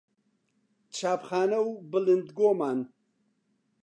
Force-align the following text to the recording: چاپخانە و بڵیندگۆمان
چاپخانە 0.95 1.59
و 1.67 1.69
بڵیندگۆمان 1.91 2.79